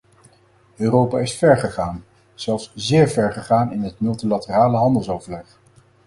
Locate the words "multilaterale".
3.99-4.77